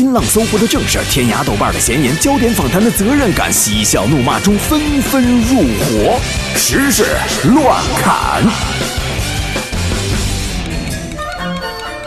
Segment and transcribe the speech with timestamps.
[0.00, 6.18] 新浪、搜狐的正事，天涯、豆瓣的闲言，焦点访谈的责任感，嬉笑怒骂中纷纷入伙，
[6.56, 7.04] 时事
[7.52, 8.42] 乱砍。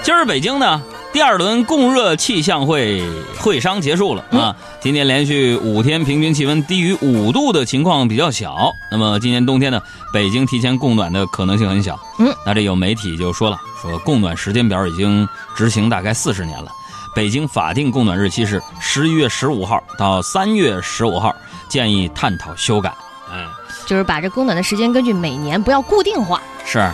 [0.01, 0.81] 今儿北京呢，
[1.13, 3.03] 第二轮供热气象会
[3.37, 4.55] 会商结束了啊。
[4.81, 8.73] 今年连续五天平均气温低于五度的情况比较小。
[8.89, 9.79] 那么今年冬天呢，
[10.11, 11.99] 北京提前供暖的可能性很小。
[12.17, 16.71] 嗯，那这有媒体就说了，说供暖时间表已经执行大概四十年了。
[17.15, 21.35] 北京法定供暖日期是十一月十五号到三月十五号，
[21.69, 22.93] 建议探讨修改。
[23.31, 23.47] 嗯，
[23.85, 26.41] 就是把这供暖的时间根据每年不要固定化。
[26.65, 26.91] 是，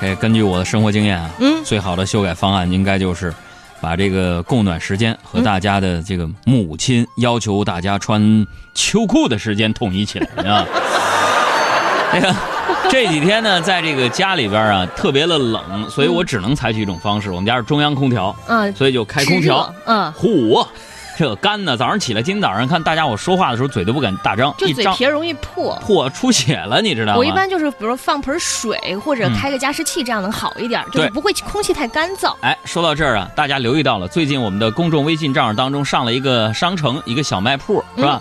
[0.00, 3.32] 这根据我的生活经验啊，嗯，最好的修改方案应该就是
[3.80, 10.66] 把这个供暖时间和大家的这个母亲要求大家穿秋裤的时间统一起来啊。
[12.12, 12.34] 那个
[12.92, 17.30] 这几天呢，在这个家里边啊，特别的冷，所以我只能采取一种方式。
[17.30, 19.74] 我们家是中央空调，嗯，所以就开空调。
[19.86, 20.68] 嗯，嚯，
[21.16, 21.74] 这干呢！
[21.74, 25.74] 早上起来，今天早上看大家我说话的时候嘴都不敢大张，就嘴皮儿容易破。
[25.80, 27.18] 破出血了，你知道吗？
[27.18, 32.36] 我一般就是，比如说放盆水或者嗯开个加湿器，这样能好一点，就是对不会空气太干燥。
[32.42, 38.20] 哎，说到这儿啊，大家留意到了，最近我们的公众微信账号当中上了一个商城，一个小卖铺，是吧？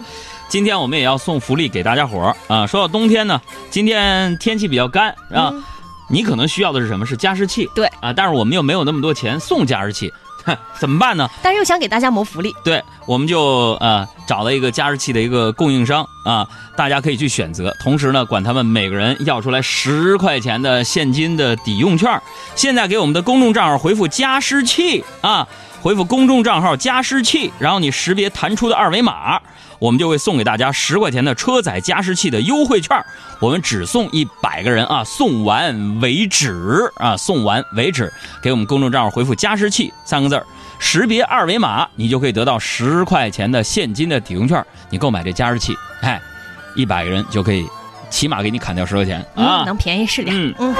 [0.52, 2.68] 今天我们也要送福利给大家伙儿啊！
[2.68, 5.64] 说到冬天呢，今天天气比较干啊，嗯
[6.10, 7.06] 你可能需要的是什么？
[7.06, 7.70] 是加湿器。
[7.74, 10.12] 对啊，但是我们又没有那么多钱送加湿器，
[10.78, 11.26] 怎么办呢？
[11.42, 22.22] 但是又想给大家谋福利，对，我们就呃找了一个加湿器的一个供应商啊，大家可以去选择，同时呢，管他们每个人要出来十块钱的现金的抵用券。
[22.58, 25.48] 现在给我们的公众账号回复“加湿器”啊，
[25.82, 29.42] 回复公众账号“加湿器”，然后你识别弹出的二维码，
[29.82, 33.04] 我们就会送给大家十块钱的车载加湿器的优惠券。
[33.40, 38.14] 我们只送一百个人啊，送完为止啊，送完为止。
[38.44, 40.46] 给我们公众账号回复“加湿器”三个字儿。
[40.78, 44.64] 识别二维码，你就可以得到十块钱的现金的抵用券。
[44.92, 46.22] 你购买这加湿器，哎，
[46.76, 47.66] 一百个人就可以，
[48.12, 49.66] 起码给你砍掉十块钱啊嗯，！
[49.66, 50.36] 能便宜是点。
[50.36, 50.76] 嗯嗯。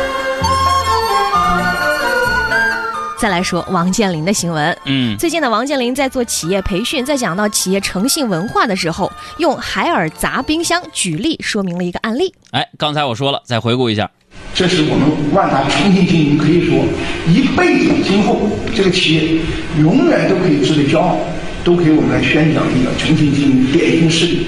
[3.22, 4.76] 再来说王健林的新闻。
[4.86, 12.34] 嗯，最近呢，王健林在做企业培训，在讲到企业诚信文化的时候，用海尔砸冰箱举例说明了一个案例。
[12.50, 14.10] 哎，刚才我说了，再回顾一下，
[14.56, 16.84] 这是我们万达诚信经营，可以说
[17.28, 18.40] 一辈子今后
[18.76, 19.40] 这个企业
[19.78, 21.20] 永远都可以值得骄傲，
[21.64, 24.48] 都可以我们来宣讲一个诚信经营典型事例。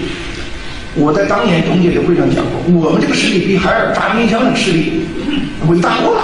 [0.95, 5.03] 我在当年总结的会上讲过，我们这个事例比海尔砸冰箱的事例
[5.67, 6.23] 伟大多了。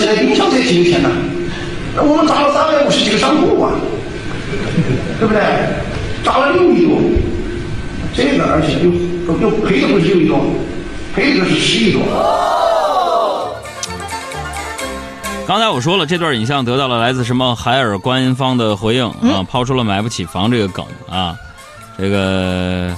[0.00, 1.10] 砸二十几台冰箱才几个钱呢？
[1.94, 3.72] 那我们砸了三百五十几个商铺啊，
[5.18, 5.42] 对不对？
[6.24, 6.98] 砸了六亿多，
[8.14, 8.90] 这个而且又
[9.40, 10.40] 又赔的不是六亿多，
[11.14, 12.02] 赔的是十亿多。
[15.46, 21.36] 刚才我说了，这段影像得到了来自什么海尔官方的回应啊，抛出了买不起房这个梗啊，
[21.98, 22.94] 这个。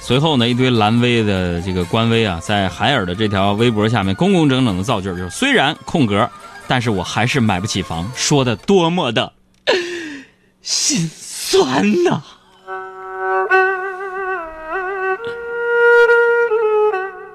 [0.00, 6.28] 随后呢，一堆蓝微的这个官微啊，在海尔的这条微博下面工工整整的造句，就是虽然空格，
[6.66, 9.32] 但是我还是买不起房，说的多么的
[10.62, 12.22] 心酸呐、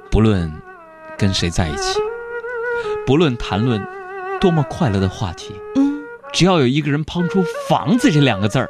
[0.10, 0.52] 不论
[1.18, 2.00] 跟谁在一起，
[3.06, 3.86] 不论谈论
[4.42, 6.02] 多么快乐的话题，嗯，
[6.34, 8.70] 只要有一个人抛出“房子”这两个字儿，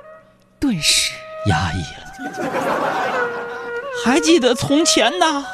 [0.59, 1.14] 顿时。
[1.47, 2.52] 压抑了。
[4.03, 5.46] 还记得从前呐，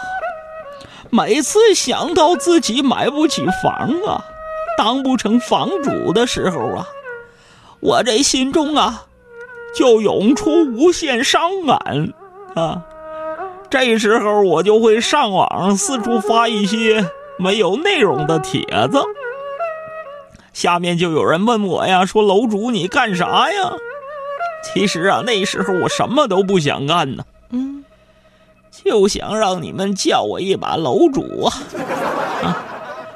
[1.11, 4.25] 每次想到自己买不起房啊，
[4.77, 6.87] 当不成房主的时候啊，
[7.79, 9.05] 我这心中啊，
[9.75, 12.13] 就涌出无限伤感
[12.55, 12.83] 啊。
[13.69, 19.01] 这时候我就会上网四处发一些没有内容的帖子，
[20.53, 23.73] 下面就有人问我呀，说楼主你干啥呀？
[24.63, 27.83] 其实啊，那时候我什么都不想干呢，嗯，
[28.71, 31.53] 就想让你们叫我一把楼主啊！
[32.43, 32.63] 啊，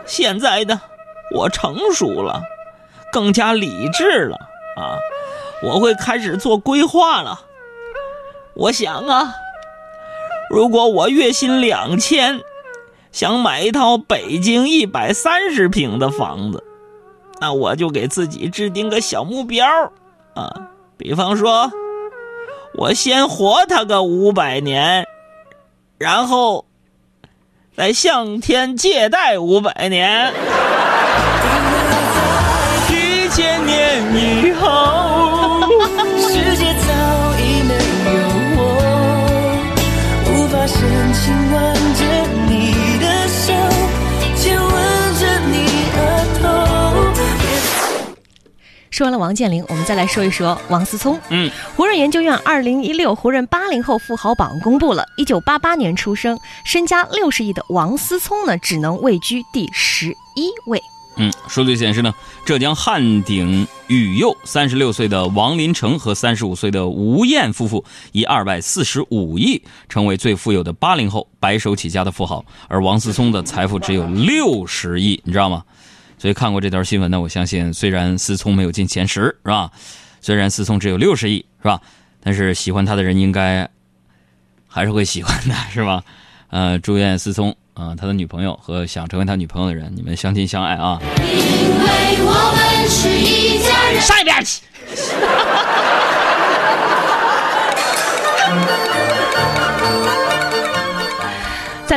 [0.06, 0.81] 现在呢，
[1.31, 2.41] 我成熟了，
[3.12, 4.35] 更加理智了
[4.78, 4.97] 啊！
[5.62, 7.41] 我会开始做规划了。
[8.55, 9.35] 我想啊，
[10.49, 12.41] 如果我月薪两千，
[13.11, 16.64] 想买一套北京一百三十平的房子，
[17.41, 19.66] 那我就给自己制定个小目标
[20.35, 21.72] 啊，比方说，
[22.75, 25.05] 我先活他个五百年，
[25.97, 26.66] 然后
[27.75, 30.34] 再向天借贷五百年。
[48.99, 51.17] 说完了王健林，我们再来说一说王思聪。
[51.29, 60.81] 嗯，胡润研究院二零一六胡润八零后富豪榜公布了，一九八八年出生、身家六十亿的王思聪呢，只能位居第十一位。
[61.16, 62.13] 嗯，数据显示呢，
[62.43, 75.63] 浙江汉鼎宇佑三十六岁的王林成和三十五岁的吴燕夫妇以二百四十五亿成为最富有的八零后白手起家的富豪，而王思聪的财富只有六十亿，你知道吗？
[76.20, 79.72] 所以看过这条新闻呢，我相信虽然思聪没有进前十，是吧？
[80.22, 81.82] 虽然思聪只有六十亿，是吧？
[82.22, 83.68] 但是喜欢他的人应该
[84.68, 86.04] 还是会喜欢的，是吧？
[86.52, 91.00] 呃，祝愿思聪啊、他的女朋友和想成为他女朋友的人，你们相亲相爱啊！
[91.02, 94.02] 因为我们是一家人。
[94.02, 94.62] 上一边去。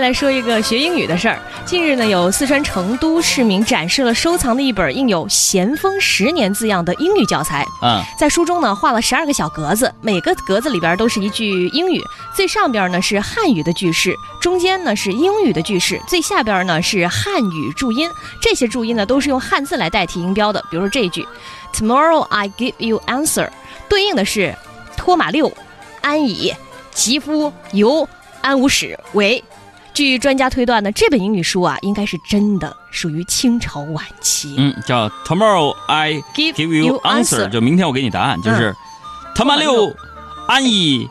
[0.03, 1.39] 来说一个学英语的事儿。
[1.65, 7.65] 近日呢，有四川成都市民展示了收藏的一本印有“咸丰十年”字样的英语教材。
[7.83, 12.03] 嗯，在书中呢，画了十二个小格子，每个格子里边都是一句英语。
[12.35, 18.11] 最上边呢是汉语的句式，中间呢是英语的句式，最下边呢是汉语注音。
[18.41, 20.61] 这些注音呢都是用汉字来代替音标的。
[20.69, 21.25] 比如说这一句
[21.73, 23.49] ，Tomorrow I give you answer，
[23.89, 24.53] 对应的是
[24.97, 25.53] 托马六、
[26.01, 26.53] 安以、
[26.91, 28.09] 吉夫、尤、
[28.41, 29.43] 安无始为。
[29.95, 34.55] 据专家推断呢，这本英语书啊应该是真的，属于清朝晚期。
[34.57, 38.75] 嗯，叫 Tomorrow I Give give you answer，answer 就明天我给你答案，就是
[39.35, 39.95] 他妈六
[40.49, 41.09] 安以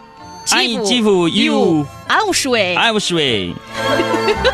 [0.50, 2.76] 安以基辅 you 安无始为。
[2.76, 3.54] I way。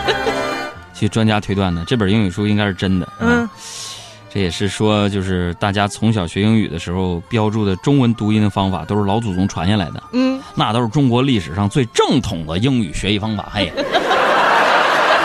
[0.93, 3.07] 据专家推断呢，这本英语书应该是真的。
[3.19, 3.49] 嗯啊，
[4.33, 13.51] 这也是说，就是大家从小学英语的时候标注的中文读音的方法，都是老祖宗传下来的，嗯，那都是中国历史上最正统的英语学习方法。
[13.53, 13.71] 嘿，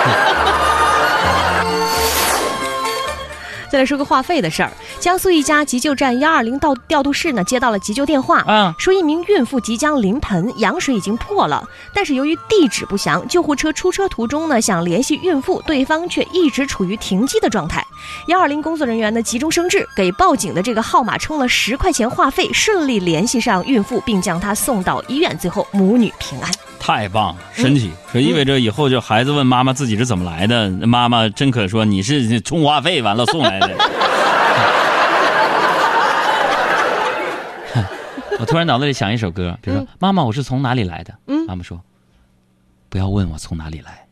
[3.70, 4.70] 再来说个话费的事儿。
[5.00, 17.84] 江苏一家急救站幺二零到调度室呢接到了急救电话，啊，说一名孕妇即将临盆，羊水已经破了，但是由于地址不详，救护车出车途中呢想联系孕妇，对方却一直处于停机的状态。
[18.26, 26.50] 幺二零工作人员呢急中生智，给报警的这个号码充了十块钱话费，顺利联系上孕妇，并将她送到医院，最后母女平安。
[26.84, 27.93] 太棒了，神奇！
[28.12, 33.70] 这意味着以后就孩子问妈妈自己是怎么来的，妈妈真可说你是充话费完了送来的。
[38.40, 41.81] 我突然脑子里想一首歌，比如说：“妈妈，我是从哪里来的？”嗯妈妈说
[42.90, 44.05] ：“不要问我从哪里来，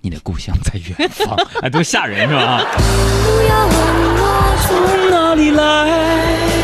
[0.00, 1.36] 你的故乡在远方。
[1.62, 2.62] ”哎，多吓人是吧？
[2.62, 3.76] 不要问
[4.22, 5.50] 我从哪里？
[5.50, 6.63] 来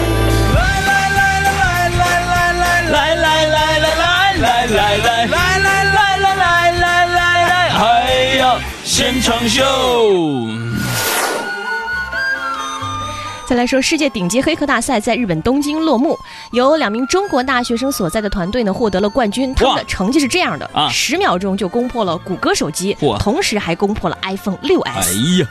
[8.92, 9.62] 现场秀。
[13.46, 16.19] 再来说，世界顶级黑客大赛在日本东京落幕，
[16.50, 19.54] 有两名中国大学生所在的团队呢获得了冠军。
[19.54, 24.92] 他们的成绩是这样的：啊十秒钟就攻破了谷歌手机嚯，同时还攻破了 iPhone 6s，、哎
[25.38, 25.46] 呀，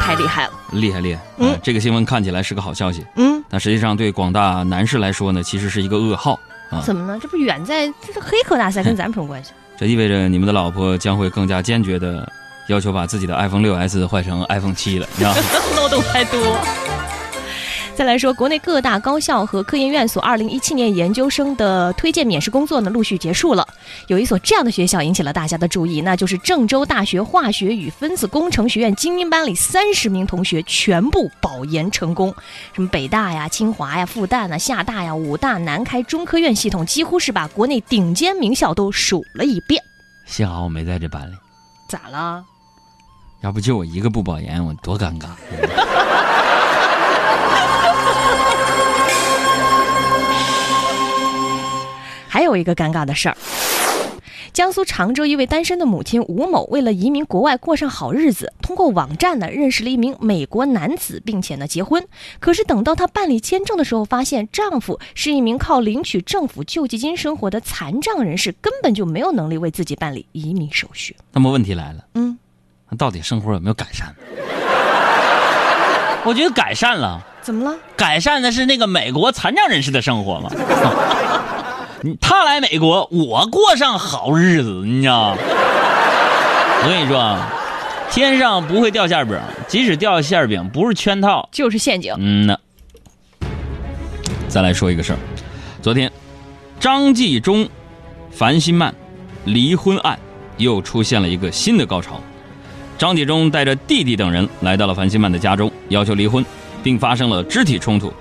[0.00, 0.52] 太厉害了。
[0.72, 1.20] 厉害厉害！
[1.38, 6.32] 嗯嗯，这个新闻看起来是个好消息，嗯，但实际上对广大男士来说呢，其实是一个噩耗
[6.70, 6.82] 啊。
[6.84, 7.16] 怎么呢？
[7.22, 9.52] 这不远在这是黑客大赛，跟咱们什么关系？
[9.78, 12.30] 这意味着你们的老婆将会更加坚决的
[12.70, 15.42] 要求把自己的 iPhone 六 S 换成 iPhone 七了，你知道吗？
[15.76, 16.56] 漏洞太多。
[17.96, 23.66] 再来说，国内各大高校和科研院所2017年研究生的推荐免试工作呢，陆续结束了。
[24.06, 32.32] 有一所这样的学校引起了大家的注意，那就是郑州大学化学与分子工程学院精英班里三十名同学全部保研成功。
[32.72, 39.82] 什么北大呀、清华呀、复旦啊、厦大呀、武大、南开、中科院系统，几乎是把国内顶尖名校都数了一遍。
[40.24, 41.34] 幸好我没在这班里，
[41.86, 42.42] 咋了？
[43.42, 45.28] 要不就我一个不保研，我多尴尬。
[52.28, 53.36] 还有一个尴尬的事儿。
[54.52, 62.06] 江苏常州一位单身的母亲吴某，为了移民国外过上好日子，通过网站呢认识了一名美国男子，并且呢结婚。
[62.40, 71.16] 可是等到她办理签证的时候，发现丈夫是一名靠领取政府救济金生活的残障人士，根本就没有能力为自己办理移民手续。
[71.32, 72.36] 那么问题来了，嗯，
[72.90, 74.14] 那到底生活有没有改善？
[76.24, 77.76] 我觉得改善了，怎么了？
[77.96, 80.50] 改善的是那个美国残障人士的生活嘛。
[82.02, 85.38] 你 他来美国，我过上好日子，你知道吗？
[86.82, 87.48] 我跟你说啊，
[88.10, 92.14] 天上不会掉馅饼，即使掉馅饼，不是圈套，就是陷阱。
[92.18, 92.58] 嗯呐。
[94.48, 95.18] 再来说一个事儿，
[95.80, 96.10] 昨天
[96.80, 97.68] 张纪中、
[98.30, 98.92] 樊新曼
[99.44, 100.18] 离婚案
[100.56, 102.20] 又出现了一个新的高潮。
[103.00, 106.44] 张纪中带着弟弟等人来到了樊新曼的家中，要求离婚，
[106.82, 108.12] 并发生了肢体冲突。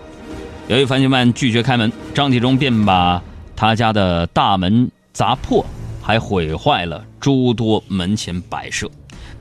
[0.69, 3.21] 由于樊兴曼拒绝开门，张纪中便把
[3.57, 5.65] 他家的大门砸破，
[6.01, 8.89] 还毁坏了诸多门前摆设，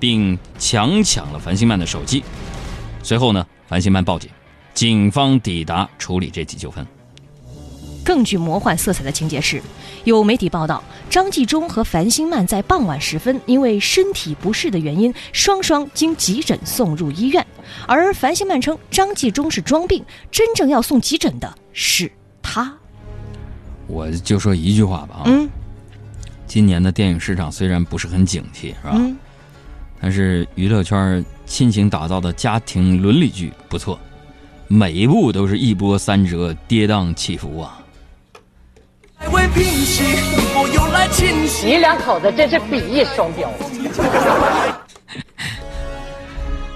[0.01, 2.25] 并强抢了樊兴曼的手机。
[3.05, 4.29] 随后呢，樊兴曼报警，
[4.75, 6.85] 警方抵达处理这起纠纷。
[8.05, 9.63] 更具魔幻色彩的情节是，
[10.05, 17.47] 有媒体报道，张纪中和樊星曼在傍晚时分因为身体不适的原因，双双经急诊送入医院。
[17.87, 22.73] 而樊星曼称张纪中是装病，真正要送急诊的是他。
[23.87, 25.49] 我就说一句话吧啊，嗯
[26.47, 28.93] 今年的电影市场虽然不是很景气，是吧？
[28.95, 29.17] 嗯，
[30.01, 33.99] 但是娱乐圈亲情打造的家庭伦理剧不错，
[34.67, 37.79] 每一部都是一波三折、跌宕起伏啊。
[39.49, 40.03] 为平息，
[40.55, 41.67] 我又来清洗。
[41.67, 43.51] 你两口子真是比翼双雕。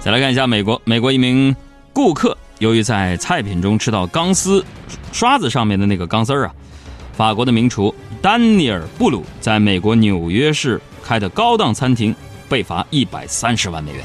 [0.01, 1.55] 再来看一下美国，美国一名
[1.93, 4.65] 顾客由于在菜品中吃到钢丝
[5.13, 6.55] 刷子上面的那个钢丝儿啊，
[7.13, 12.15] 法国的名厨丹尼尔·布鲁在美国纽约市开的高档餐厅
[12.49, 14.03] 被罚一百三十万美元。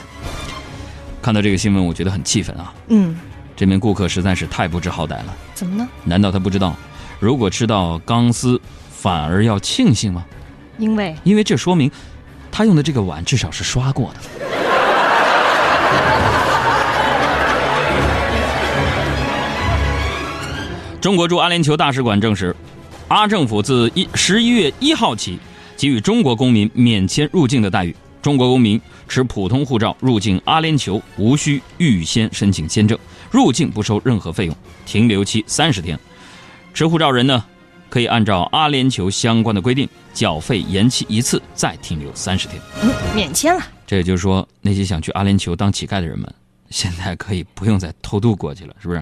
[1.21, 2.73] 看到这个新闻，我觉得很气愤啊！
[2.87, 3.17] 嗯，
[3.55, 5.35] 这名顾客实在是太不知好歹了。
[5.55, 5.87] 怎么呢？
[6.03, 6.73] 难道他不知道，
[7.19, 10.23] 如果吃到钢丝，反而要庆幸吗？
[10.77, 11.91] 因为因为这说明，
[12.51, 14.19] 他用的这个碗至少是刷过的。
[21.01, 22.55] 中国驻阿联酋大使馆证实，
[23.07, 25.39] 阿政府自一十一月一号起
[25.75, 27.95] 给予中国公民免签入境的待遇。
[28.21, 32.99] 中国公民持普通护照入境阿联酋无需预先申请签证，
[33.31, 34.55] 入境不收任何费用，
[34.85, 35.97] 停留期三十天。
[36.77, 37.43] 持护照人呢，
[37.89, 42.61] 可以按照阿联酋相关的规定缴费延期一次，再停留三十天。
[42.83, 43.63] 嗯免签了。
[43.87, 46.31] 这也就是说，那些想去阿联酋当乞丐的人们，
[46.69, 48.99] 现在可以不用再偷渡过去了，是不是？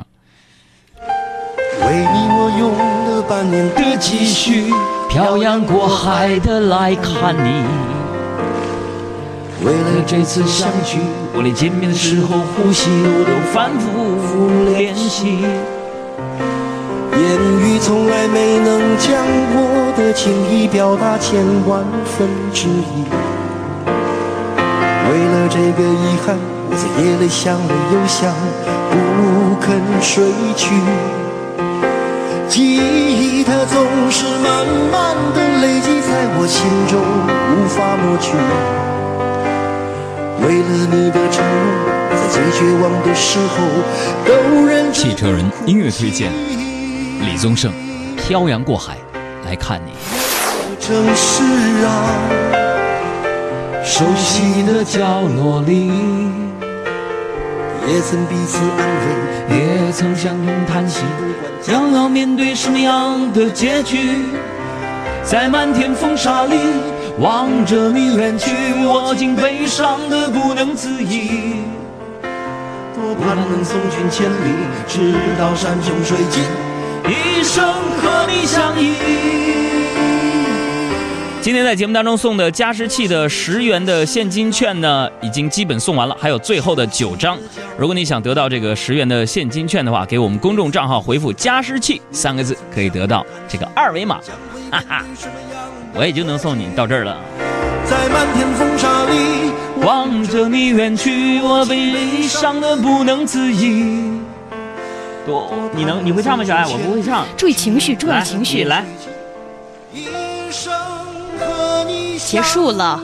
[1.81, 2.71] 为你我用
[3.09, 4.71] 了半年的积蓄，
[5.09, 7.65] 漂洋过海的来看你。
[9.65, 10.99] 为了这次相聚，
[11.33, 15.43] 我连见面的时候呼吸我都反复练习。
[17.17, 17.23] 言
[17.61, 23.05] 语从来没能将我的情意表达千万分之一。
[25.07, 26.35] 为了这个遗憾，
[26.69, 28.33] 我在夜里想了又想，
[28.91, 30.75] 不肯睡去。
[32.49, 36.99] 记忆它总是慢慢的累积在我心中，
[37.51, 38.35] 无法抹去。
[40.45, 41.65] 为了你的承诺，
[42.11, 43.55] 在最绝望的时候
[44.25, 46.31] 都认真汽车人音乐推荐
[47.21, 47.71] 李宗盛，
[48.15, 48.97] 《漂洋过海
[49.45, 49.91] 来看你》。
[50.79, 51.43] 城市
[51.85, 52.09] 啊，
[53.83, 55.87] 熟悉的角落里，
[57.87, 58.87] 也曾彼此安
[59.49, 61.01] 慰，也曾相拥叹息，
[61.61, 64.25] 将要面对什么样的结局？
[65.23, 66.55] 在漫天风沙里，
[67.19, 68.51] 望着你远去，
[68.83, 71.55] 我竟悲伤的不能自已。
[72.93, 74.53] 多盼能送君千里，
[74.87, 76.43] 直到山穷水尽，
[77.07, 77.63] 一生
[78.01, 78.93] 和你相依。
[81.41, 87.37] 今天在节目当中送的加湿器的十元的现金券呢，已经基本送完了，还有最后的九张。
[87.77, 94.19] 如果你想得到这个十元的现金券的话，给我们公众账号回复“加湿器”三个字，可以得到这个二维码。
[94.71, 95.05] 哈哈，
[95.93, 97.15] 我也就能送你到这儿了。
[97.85, 99.51] 在漫天风沙里，
[99.85, 104.14] 望着你远去，我悲伤的不能自已。
[105.25, 106.65] 多，你能你会唱吗，小爱？
[106.67, 107.25] 我不会唱。
[107.35, 108.57] 注意情绪，注意情绪。
[108.59, 108.85] 你来。
[109.91, 110.05] 一
[110.51, 110.71] 生
[111.39, 113.01] 和你结束了，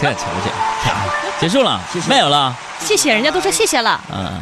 [0.00, 0.50] 这瞧去，
[1.40, 2.54] 结束了，没有了。
[2.80, 4.00] 谢谢，人家都说谢谢了。
[4.12, 4.40] 嗯。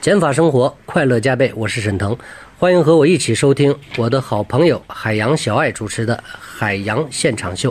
[0.00, 1.52] 减法生活，快乐加倍。
[1.54, 2.16] 我是沈腾，
[2.58, 7.70] 欢迎和我一起收听我的好朋友海洋小爱主持的《海洋现场秀》。